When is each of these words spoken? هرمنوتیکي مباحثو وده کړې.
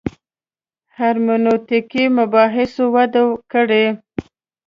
هرمنوتیکي 0.97 2.03
مباحثو 2.17 2.85
وده 2.95 3.23
کړې. 3.51 3.85